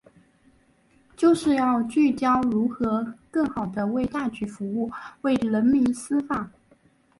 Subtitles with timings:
[1.15, 4.89] 就是要聚焦如何更好地为大局服务、
[5.21, 6.49] 为人民司法